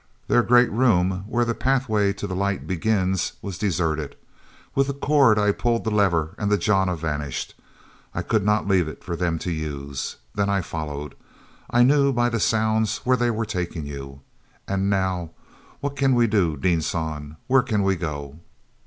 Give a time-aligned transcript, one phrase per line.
[0.27, 4.15] Their great room, where the Pathway to the Light begins, was deserted.
[4.73, 7.53] With a cord I pulled the lever, and the jana vanished.
[8.11, 10.15] I could not leave it for them to use.
[10.33, 14.21] Then I followed—I knew by the sounds where they were taking you.
[14.67, 15.33] And now,
[15.81, 17.37] what can we do, Dean San?
[17.45, 18.39] Where can we go?"